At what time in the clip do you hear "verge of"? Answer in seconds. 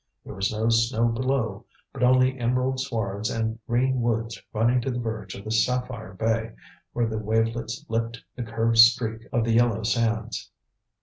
4.99-5.43